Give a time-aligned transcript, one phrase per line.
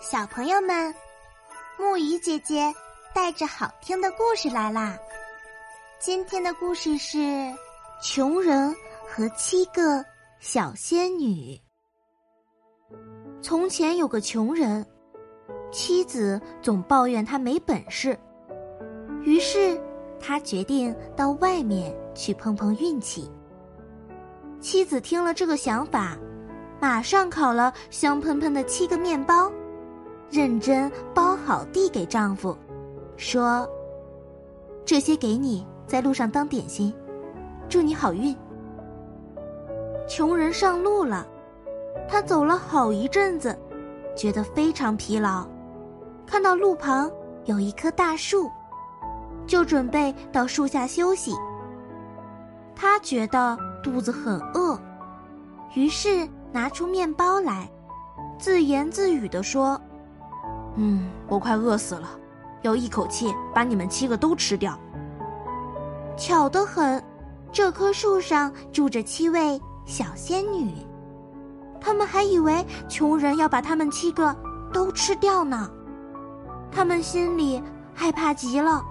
[0.00, 0.94] 小朋友们，
[1.76, 2.72] 木鱼姐姐
[3.12, 4.96] 带着好听的故事来啦！
[5.98, 7.18] 今天的故事是
[8.00, 8.72] 《穷人
[9.08, 10.04] 和七个
[10.38, 11.60] 小仙女》。
[13.42, 14.86] 从前有个穷人，
[15.72, 18.16] 妻子总抱怨他没本事，
[19.24, 19.78] 于是
[20.20, 23.28] 他决定到外面去碰碰运气。
[24.60, 26.16] 妻子听了这个想法，
[26.80, 29.50] 马上烤了香喷喷的七个面包。
[30.30, 32.56] 认真包好递给丈夫，
[33.16, 33.66] 说
[34.84, 36.92] ：“这些给你，在路上当点心，
[37.66, 38.36] 祝你好运。”
[40.06, 41.26] 穷人上路了，
[42.06, 43.58] 他走了好一阵子，
[44.14, 45.46] 觉得非常疲劳，
[46.26, 47.10] 看到路旁
[47.46, 48.50] 有一棵大树，
[49.46, 51.32] 就准备到树下休息。
[52.76, 54.78] 他觉得肚子很饿，
[55.74, 57.66] 于是拿出面包来，
[58.38, 59.80] 自言自语地说。
[60.76, 62.08] 嗯，我快饿死了，
[62.62, 64.78] 要一口气把你们七个都吃掉。
[66.16, 67.02] 巧得很，
[67.52, 70.72] 这棵树上住着七位小仙女，
[71.80, 74.34] 他们还以为穷人要把他们七个
[74.72, 75.70] 都吃掉呢，
[76.70, 77.62] 他们心里
[77.94, 78.84] 害怕极了，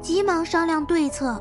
[0.00, 1.40] 急忙商量对策。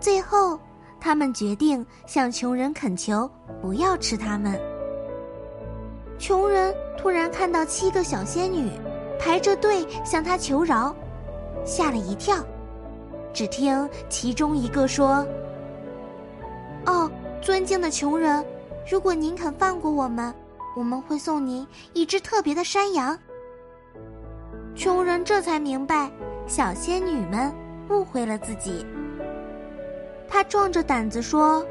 [0.00, 0.58] 最后，
[1.00, 4.58] 他们决定向穷人恳求不要吃他们。
[6.18, 8.70] 穷人突然看到七个小仙女
[9.18, 10.94] 排着队向他求饶，
[11.64, 12.36] 吓了一跳。
[13.32, 15.26] 只听其中一个说
[16.86, 17.10] ：“哦，
[17.42, 18.44] 尊敬的穷人，
[18.88, 20.32] 如果您肯放过我们，
[20.76, 23.18] 我们会送您一只特别的山羊。”
[24.76, 26.10] 穷人这才明白，
[26.46, 27.52] 小仙女们
[27.90, 28.86] 误会了自己。
[30.28, 31.64] 他壮着胆子说：“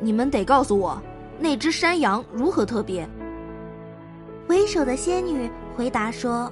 [0.00, 1.00] 你们得告诉我，
[1.38, 3.08] 那只山羊如何特别。”
[4.50, 6.50] 为首的仙女回答说：“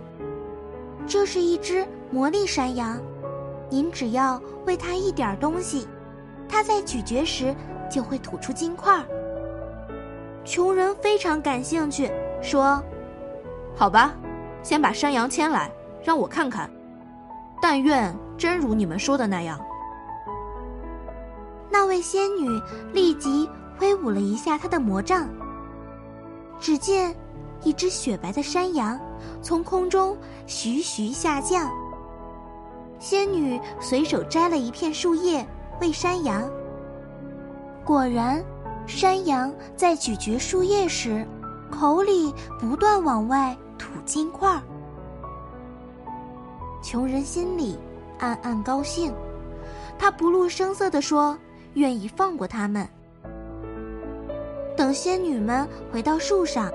[1.05, 2.97] 这是一只魔力山羊，
[3.69, 5.89] 您只要喂它一点东西，
[6.49, 7.53] 它在咀嚼时
[7.91, 9.05] 就会吐出金块。”
[10.47, 12.09] 穷人非常感兴趣，
[12.41, 12.81] 说
[13.75, 14.15] ：“好吧，
[14.63, 15.69] 先把山羊牵来，
[16.05, 16.71] 让我看看。
[17.61, 19.59] 但愿真如你们说的那样。”
[21.69, 22.49] 那位仙女
[22.93, 25.29] 立即挥舞了一下她的魔杖，
[26.61, 27.13] 只见。
[27.63, 28.99] 一只雪白的山羊
[29.43, 31.71] 从空中徐徐下降。
[32.99, 35.47] 仙女随手摘了一片树叶
[35.81, 36.51] 喂山羊。
[37.85, 38.45] 果然，
[38.87, 41.27] 山羊在咀嚼树叶时，
[41.71, 44.61] 口里不断往外吐金块。
[46.83, 47.79] 穷人心里
[48.19, 49.13] 暗暗高兴，
[49.99, 51.39] 他不露声色地说
[51.75, 52.89] ：“愿意放过他们。”
[54.77, 56.73] 等仙女们回到树上。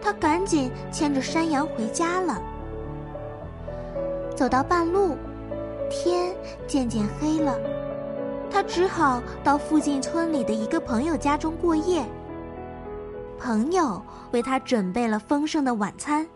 [0.00, 2.40] 他赶紧牵着山羊回家了。
[4.34, 5.16] 走到半路，
[5.90, 6.34] 天
[6.66, 7.58] 渐渐黑了，
[8.50, 12.04] 他只好到附近村里的一个朋友家中过夜。
[13.38, 14.02] 朋友
[14.32, 16.26] 为他准备了丰盛的晚餐。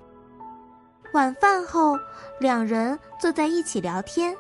[1.13, 1.99] 晚饭后，
[2.39, 4.37] 两人坐在一起聊天。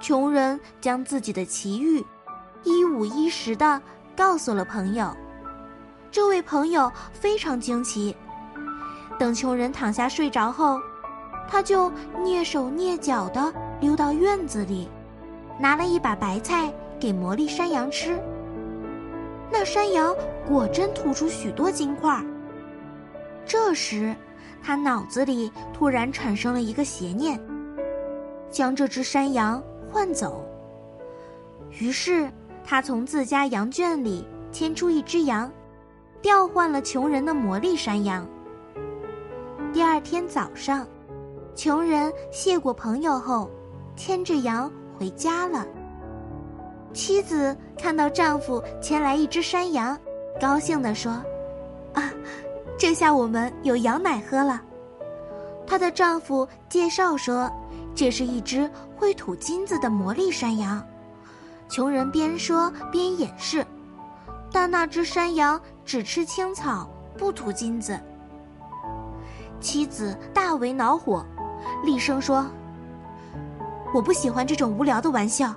[0.00, 2.04] 穷人将自己的奇遇
[2.64, 3.80] 一五一十的
[4.16, 5.16] 告诉了朋友。
[6.12, 8.14] 这位朋友非常惊奇，
[9.18, 10.78] 等穷人躺下睡着后，
[11.48, 13.50] 他就蹑手蹑脚的
[13.80, 14.90] 溜到院子里，
[15.58, 18.20] 拿了一把白菜给魔力山羊吃。
[19.50, 20.14] 那山羊
[20.46, 22.22] 果真吐出许多金块。
[23.46, 24.14] 这时，
[24.62, 27.40] 他脑子里突然产生了一个邪念，
[28.50, 30.44] 将这只山羊换走。
[31.70, 32.30] 于是，
[32.62, 35.50] 他从自家羊圈里牵出一只羊。
[36.22, 38.24] 调换了穷人的魔力山羊。
[39.72, 40.86] 第二天早上，
[41.56, 43.50] 穷人谢过朋友后，
[43.96, 45.66] 牵着羊回家了。
[46.92, 49.98] 妻子看到丈夫牵来一只山羊，
[50.40, 51.12] 高兴地说
[51.92, 52.12] ：“啊，
[52.78, 54.62] 这下我们有羊奶喝了。”
[55.66, 57.50] 她的丈夫介绍说
[57.96, 60.80] ：“这是一只会吐金子的魔力山羊。”
[61.68, 63.66] 穷人边说边演示。
[64.54, 67.98] 但那只山羊只吃青草，不吐金子。
[69.60, 71.24] 妻子大为恼火，
[71.84, 72.46] 厉声说
[73.94, 75.54] ：“我不喜欢这种无聊的玩笑。”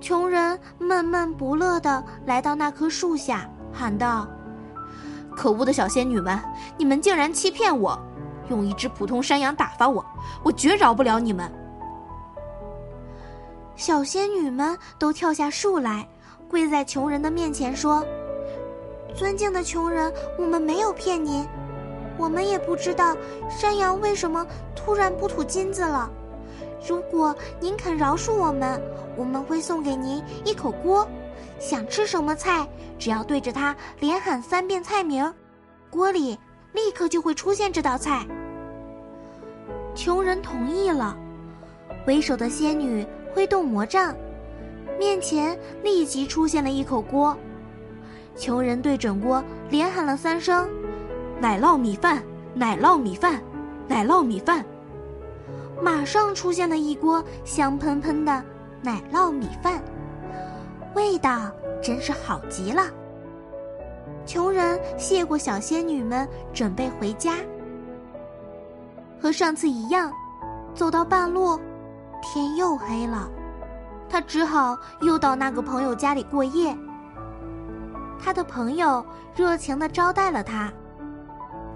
[0.00, 4.26] 穷人闷闷不乐的来到那棵树下，喊道
[5.36, 6.38] ：“可恶的小仙女们，
[6.76, 7.98] 你们竟然欺骗我，
[8.48, 10.04] 用一只普通山羊打发我，
[10.42, 11.50] 我绝饶不了你们！”
[13.76, 16.06] 小仙女们都跳下树来。
[16.48, 18.06] 跪在穷人的面前说
[19.16, 21.46] ：“尊敬的穷人，我们没有骗您，
[22.18, 23.16] 我们也不知道
[23.48, 26.10] 山羊为什么突然不吐金子了。
[26.86, 28.80] 如果您肯饶恕我们，
[29.16, 31.08] 我们会送给您一口锅。
[31.58, 32.68] 想吃什么菜，
[32.98, 35.32] 只要对着它连喊三遍菜名，
[35.88, 36.38] 锅里
[36.74, 38.26] 立刻就会出现这道菜。
[39.94, 41.16] 穷人同意了，
[42.06, 44.14] 为首的仙女挥动魔杖，
[44.98, 47.34] 面前立即出现了一口锅。
[48.36, 50.68] 穷人对整锅连喊了三声
[51.40, 52.22] ：“奶酪米饭，
[52.54, 53.40] 奶酪米饭，
[53.88, 54.64] 奶酪米饭。”
[55.82, 58.42] 马上出现了一锅香喷喷的
[58.82, 59.82] 奶酪米饭，
[60.94, 61.50] 味道
[61.82, 62.82] 真是好极了。
[64.24, 67.34] 穷人谢过小仙女们，准备回家。
[69.20, 70.12] 和上次一样，
[70.74, 71.58] 走到半路，
[72.22, 73.28] 天又黑了，
[74.08, 76.76] 他只好又到那个朋友家里过夜。
[78.18, 79.04] 他的朋友
[79.34, 80.72] 热情的招待了他，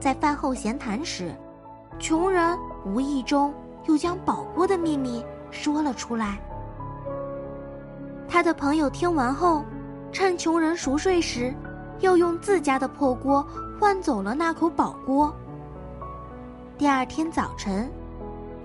[0.01, 1.35] 在饭后闲谈时，
[1.99, 3.55] 穷人无意中
[3.87, 6.39] 又将宝锅的秘密说了出来。
[8.29, 9.65] 他的朋友听完后，
[10.13, 11.55] 趁穷人熟睡时，
[12.01, 13.47] 又用自家的破锅
[13.79, 15.33] 换走了那口宝锅。
[16.79, 17.91] 第二天早晨，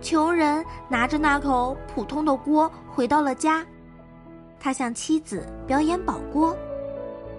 [0.02, 3.66] 穷人拿着那口普通的锅回到了家，
[4.60, 6.56] 他向妻子表演宝锅。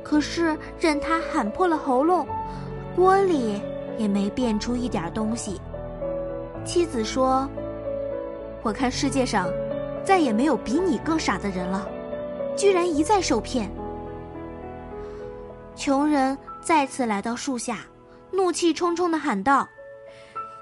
[0.08, 2.24] 可是，任他喊破了喉咙，
[2.94, 3.60] 锅里
[3.98, 5.60] 也没变出一点东西。
[6.64, 7.48] 妻子说
[8.62, 9.48] ：“我看世界上
[10.04, 11.88] 再也没有比你更傻的人了，
[12.56, 13.68] 居然一再受骗。”
[15.74, 17.78] 穷人再次来到树下，
[18.30, 19.68] 怒气冲冲的喊道：“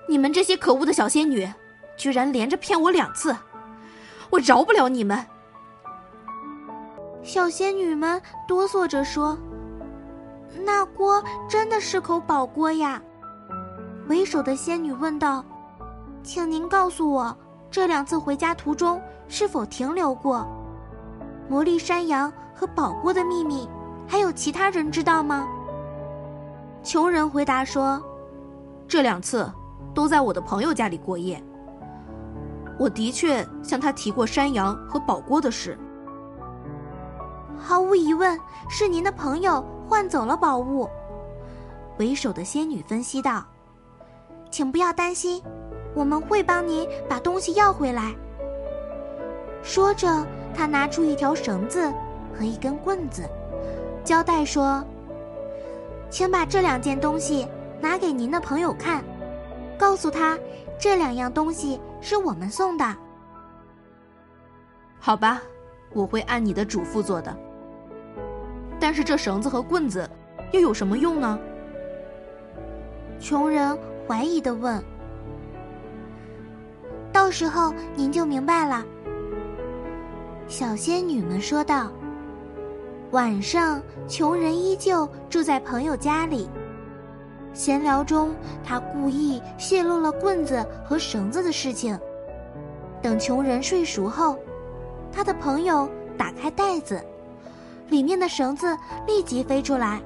[0.08, 1.47] 你们这些可恶的小仙女，
[1.99, 3.37] 居然连着骗我两次，
[4.31, 5.23] 我饶不了你们！”
[7.25, 9.37] 小仙女们哆嗦着说
[10.62, 13.00] ：“那锅真的是口宝锅呀？”
[14.09, 15.43] 为首的仙女问道
[16.23, 17.35] ：“请您告诉我，
[17.71, 20.47] 这两次回家途中是否停留过？
[21.49, 23.67] 魔力山羊和宝锅的秘密，
[24.06, 25.49] 还有其他人知道吗？”
[26.85, 27.99] 穷人回答说
[28.87, 29.50] ：“这两次
[29.94, 31.43] 都在我的朋友家里过夜。
[32.79, 35.79] 我的确向他提过山羊和宝锅的事。”
[37.66, 38.38] 毫无疑问，
[38.69, 40.87] 是您的朋友换走了宝物。
[41.99, 43.43] 为首的仙女分析道
[44.52, 45.43] ：“请不要担心，
[45.94, 48.14] 我们会帮您把东西要回来。”
[49.64, 51.90] 说着，她拿出一条绳子
[52.38, 53.26] 和一根棍子，
[54.05, 54.84] 交代说
[56.11, 57.49] ：“请把这两件东西
[57.81, 59.02] 拿给您的朋友看，
[59.78, 60.38] 告诉他
[60.78, 62.84] 这两样东西是我们送的。”
[65.00, 65.40] 好吧，
[65.94, 67.34] 我会按你的嘱咐做的。
[68.85, 70.07] 但是这绳子和棍子
[70.53, 71.39] 又有什么用呢？
[73.19, 73.75] 穷人
[74.07, 74.79] 怀疑的问。
[77.11, 78.85] 到时候您就明白了。
[80.49, 81.91] 小仙女们说道。
[83.13, 86.47] 晚上，穷人依旧住在朋友家里。
[87.55, 91.99] 闲聊中，他故意泄露了棍子和绳子的事情。
[93.01, 94.39] 等穷人睡熟后，
[95.11, 95.89] 他的朋友
[96.19, 97.03] 打开袋子。
[97.89, 98.77] 里面的绳子
[99.07, 100.01] 立即飞出来，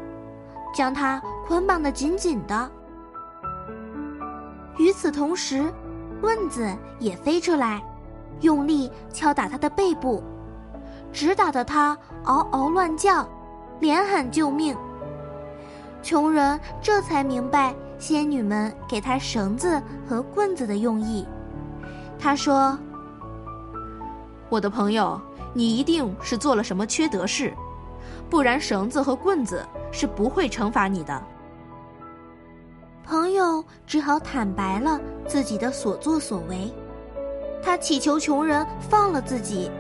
[0.75, 2.71] 将它捆绑的紧紧的。
[4.79, 5.65] 与此同时，
[6.21, 6.67] 棍子
[6.99, 7.83] 也飞出来，
[8.41, 10.23] 用力敲打他的背部，
[11.13, 13.29] 直打得他嗷嗷乱叫，
[13.81, 14.77] 连喊救命。
[16.03, 21.27] 穷人这才明白仙女们给他绳子和棍子的用意。
[22.19, 22.79] 他说
[24.49, 25.21] ：“我的朋友，
[25.53, 27.53] 你一定是做了什么缺德事。”
[28.31, 31.23] 不然，绳子和棍子是不会惩罚你的。
[33.03, 36.71] 朋友只好坦白了自己的所作所为，
[37.63, 39.71] 他祈求穷人放了自己，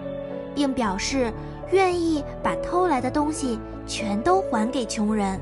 [0.54, 1.30] 并表示
[1.70, 5.38] 愿意把偷来的东西全都还给穷人。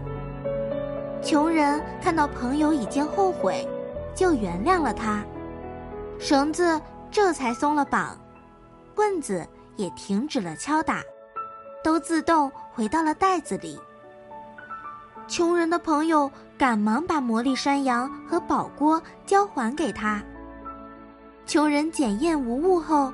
[1.23, 3.67] 穷人看到朋友已经后悔，
[4.17, 5.25] 就原谅了他，
[6.19, 8.19] 绳子这才松了绑，
[8.97, 9.47] 棍子
[9.77, 11.03] 也停止了敲打。
[11.83, 13.79] 都自动回到了袋子里。
[15.29, 20.23] 穷人的朋友赶忙把魔力山羊和宝锅交还给他。
[21.47, 23.13] 穷人检验无误后，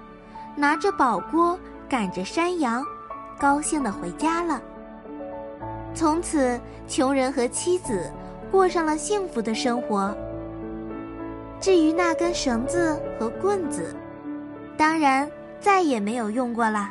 [0.57, 2.85] 拿着宝锅赶着山羊，
[3.39, 4.61] 高兴的回家了。
[5.95, 8.11] 从此，穷人和妻子
[8.51, 10.15] 过上了幸福的生活。
[11.61, 13.95] 至于那根绳子和棍子，
[14.77, 16.91] 当然再也没有用过了。